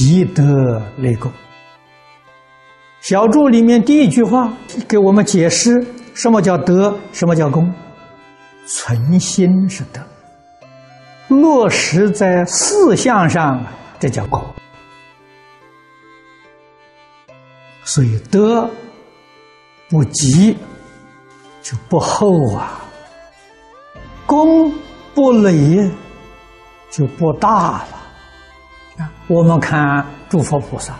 [0.00, 1.30] 积德累功。
[3.02, 4.50] 小注里面第一句话
[4.88, 7.70] 给我们解释什么叫德，什么叫功。
[8.66, 10.00] 存心是德，
[11.28, 13.62] 落实在四项上，
[13.98, 14.42] 这叫功。
[17.84, 18.70] 所以德
[19.90, 20.56] 不积
[21.60, 22.80] 就不厚啊，
[24.24, 24.72] 功
[25.14, 25.90] 不累
[26.90, 27.88] 就不大了。
[29.30, 30.92] 我们看诸佛菩萨，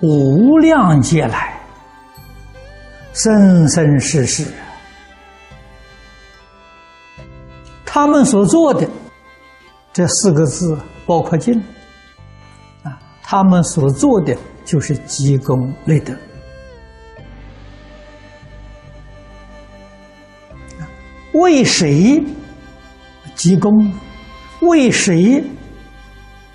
[0.00, 1.56] 无量劫来，
[3.12, 4.44] 生生世世。
[7.84, 8.84] 他们所做的
[9.92, 11.56] 这四个字包括尽
[12.82, 16.12] 啊，他们所做的就是积功累德。
[21.34, 22.20] 为谁
[23.36, 23.70] 积功？
[24.62, 25.44] 为谁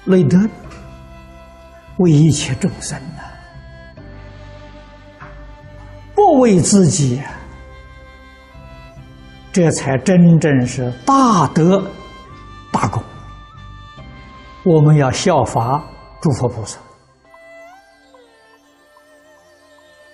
[0.05, 0.37] 累德？
[1.97, 3.21] 为一切众生呐，
[6.15, 7.21] 不为自己。
[9.51, 11.85] 这才真正是大德
[12.71, 13.03] 大功。
[14.63, 15.83] 我们要效法
[16.21, 16.79] 诸佛菩萨。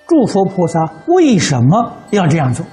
[0.07, 2.66] 诸佛菩萨为什么要这样做？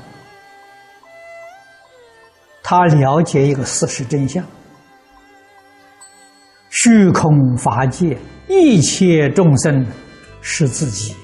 [2.62, 4.42] 他了解一个事实真相：
[6.84, 8.14] 虚空法界
[8.46, 9.86] 一切众生
[10.42, 11.16] 是自己，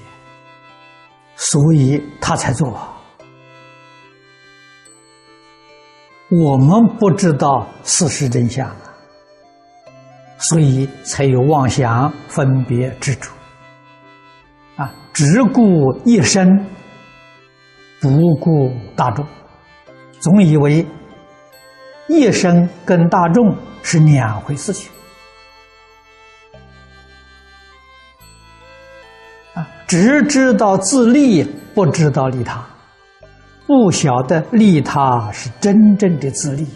[1.35, 2.75] 所以他才做。
[6.31, 8.75] 我们不知道事实真相，
[10.39, 13.29] 所以才有妄想、分别、执着
[14.77, 15.61] 啊，只顾
[16.05, 16.65] 一生，
[17.99, 19.23] 不顾大众，
[20.19, 20.83] 总以为
[22.09, 24.91] 一生跟大众是两回事情
[29.87, 32.63] 只知道自利，不知道利他。
[33.67, 36.67] 不晓得利他是真正的自利。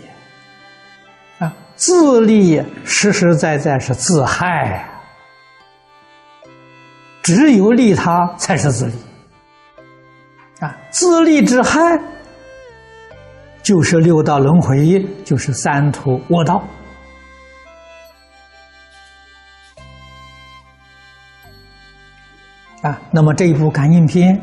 [1.40, 4.88] 啊，自利实实在在是自害，
[7.22, 8.94] 只有利他才是自利。
[10.60, 11.80] 啊，自利之害
[13.62, 16.64] 就是六道轮回，就是三途恶道。
[22.88, 23.02] 啊。
[23.12, 24.42] 那么这一部感应篇。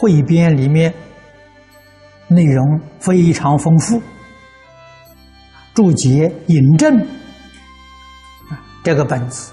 [0.00, 0.94] 汇编里面
[2.28, 4.00] 内容非常丰富，
[5.74, 6.96] 注解引证
[8.48, 9.52] 啊，这个本子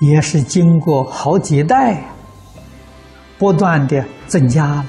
[0.00, 2.02] 也是经过好几代
[3.36, 4.86] 不断的增加了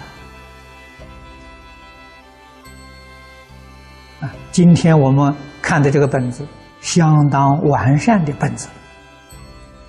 [4.21, 4.33] 啊。
[4.53, 6.47] 今天我们看的这个本子，
[6.79, 8.69] 相当完善的本子，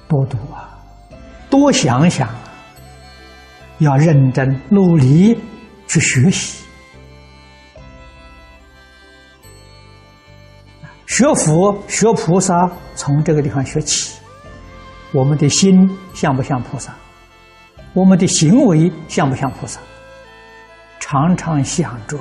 [0.09, 0.74] 多读啊，
[1.61, 2.29] 多想想。
[3.79, 5.37] 要认真努力
[5.89, 6.65] 去学习，
[11.07, 14.17] 学佛学菩萨，从这个地方学起。
[15.13, 16.95] 我们的心像不像菩萨？
[17.95, 19.81] 我们的行为像不像菩萨？
[21.01, 22.17] 常常想着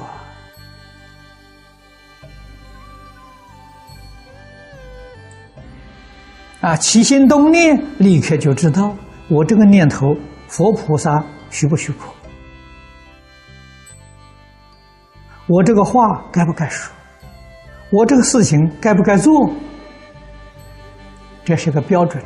[6.61, 8.95] 啊，起心动念，立刻就知道
[9.33, 10.16] 我这个念头，
[10.47, 11.23] 佛菩萨。
[11.49, 12.11] 许不许可？
[15.45, 16.91] 我这个话该不该说？
[17.91, 19.53] 我这个事情该不该做？
[21.45, 22.24] 这是个标准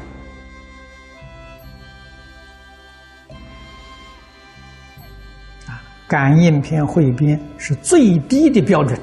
[5.68, 5.84] 啊！
[6.08, 8.98] 感应篇汇编是最低的标准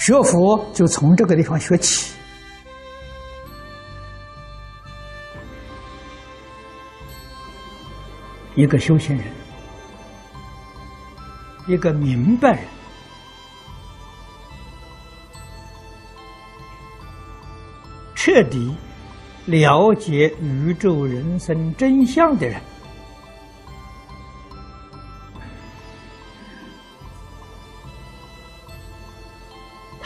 [0.00, 2.14] 学佛就从这个地方学起。
[8.54, 9.26] 一个修行人，
[11.68, 12.64] 一个明白人，
[18.14, 18.74] 彻底
[19.44, 22.60] 了解宇宙人生真相的人，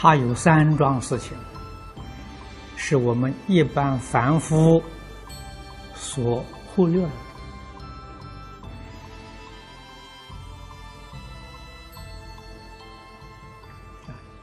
[0.05, 1.35] 他有三桩事情，
[2.75, 4.79] 是我们一般凡夫
[5.95, 7.09] 所忽略的。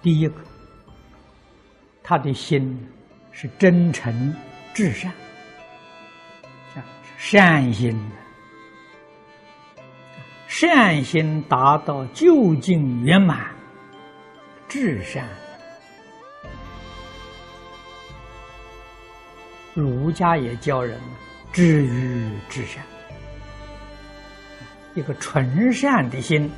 [0.03, 0.35] 第一个，
[2.03, 2.77] 他的心
[3.31, 4.35] 是真诚
[4.75, 5.13] 至善，
[7.17, 7.97] 善心，
[10.49, 13.47] 善心达到究竟圆满，
[14.69, 15.25] 至善。
[19.75, 21.01] 儒家也教人
[21.53, 22.85] 知于至善，
[24.95, 26.51] 一个纯善的心，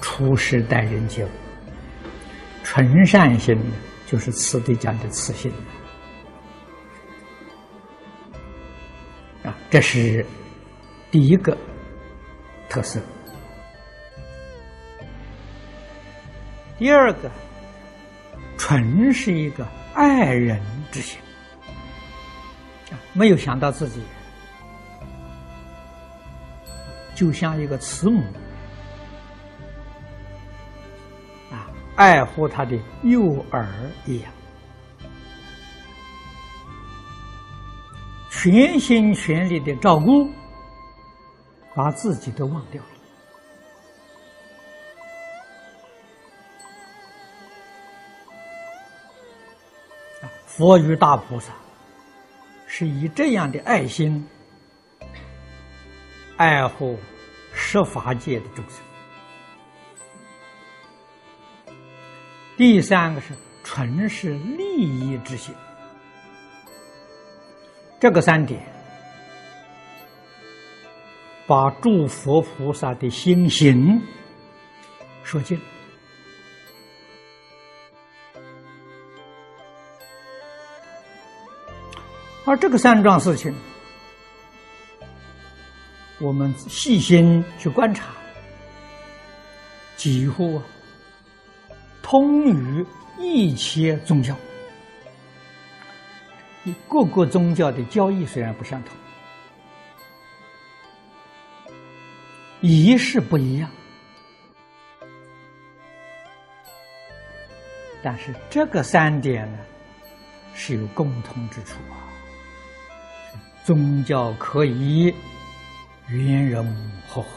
[0.00, 1.28] 处事待人接物，
[2.64, 3.56] 纯善心
[4.06, 5.52] 就是慈地讲的慈心
[9.44, 10.26] 啊，这是
[11.12, 11.56] 第一个
[12.68, 13.00] 特色。
[16.78, 17.30] 第二个，
[18.58, 20.60] 纯是一个爱人
[20.90, 21.20] 之心。
[23.12, 24.02] 没有想到自己，
[27.14, 28.22] 就像一个慈母
[31.50, 33.68] 啊，爱护他的幼儿
[34.06, 34.32] 一样，
[38.30, 40.26] 全心全力的照顾，
[41.74, 42.88] 把自己都忘掉了。
[50.46, 51.52] 佛与大菩萨。
[52.74, 54.26] 是以这样的爱心
[56.38, 56.98] 爱护
[57.52, 58.82] 十法界的众生。
[62.56, 65.54] 第三个是纯是利益之心，
[68.00, 68.62] 这个三点
[71.46, 74.00] 把诸佛菩萨的心行
[75.22, 75.60] 说尽。
[82.44, 83.54] 而这个三桩事情，
[86.18, 88.12] 我们细心去观察，
[89.96, 90.60] 几乎
[92.02, 92.84] 通于
[93.18, 94.36] 一切宗教。
[96.88, 98.96] 各个宗教的教义虽然不相同，
[102.60, 103.68] 仪式不一样，
[108.02, 109.58] 但是这个三点呢
[110.54, 112.11] 是有共通之处啊。
[113.64, 115.14] 宗教可以
[116.08, 116.66] 圆融
[117.08, 117.28] 和合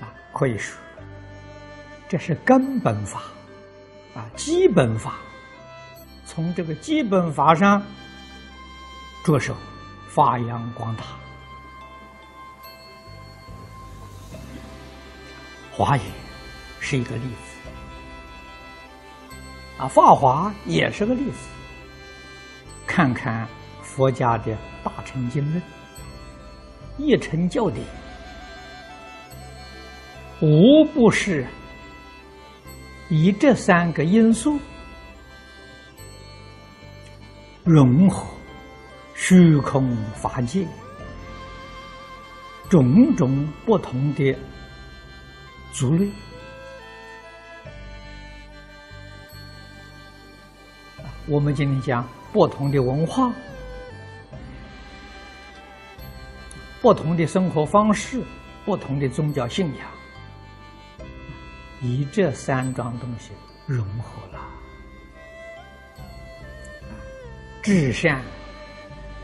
[0.00, 0.78] 啊，可以说
[2.08, 3.22] 这是根本法
[4.14, 5.14] 啊，基本法。
[6.26, 7.82] 从这个基本法上
[9.24, 9.56] 着手
[10.08, 11.04] 发扬光大，
[15.70, 16.04] 华严
[16.78, 17.70] 是一个例子
[19.78, 21.51] 啊，法华也是个例子。
[22.94, 23.48] 看看
[23.80, 24.54] 佛家的
[24.84, 25.62] 大乘经论，
[26.98, 27.82] 一乘教典，
[30.42, 31.46] 无不是
[33.08, 34.60] 以这三个因素
[37.64, 38.28] 融合
[39.14, 40.68] 虚空法界
[42.68, 44.36] 种种不同的
[45.72, 46.06] 族类。
[51.26, 52.06] 我们今天讲。
[52.32, 53.30] 不同的文化，
[56.80, 58.22] 不同的生活方式，
[58.64, 59.86] 不同的宗教信仰，
[61.82, 63.32] 以这三桩东西
[63.66, 64.40] 融合了，
[67.62, 68.22] 至善、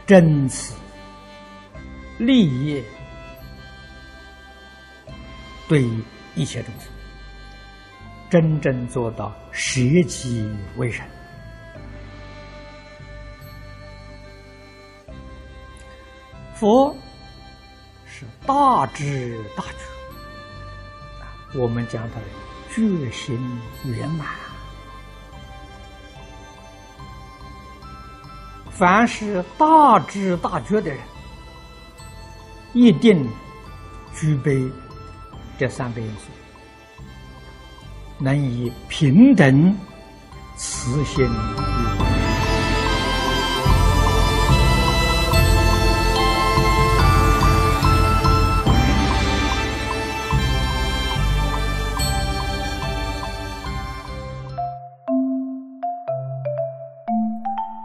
[0.06, 0.74] 真慈、
[2.18, 2.84] 利益，
[5.66, 6.02] 对于
[6.34, 6.88] 一切众生，
[8.28, 10.46] 真正做到舍己
[10.76, 11.17] 为人。
[16.58, 16.92] 佛
[18.04, 22.16] 是大智大觉，我们讲的
[22.68, 23.38] 觉心
[23.84, 24.26] 圆满。
[28.72, 30.98] 凡是大智大觉的人，
[32.72, 33.24] 一定
[34.12, 34.68] 具备
[35.60, 36.24] 这三个因素，
[38.18, 39.72] 能以平等
[40.56, 41.24] 慈心。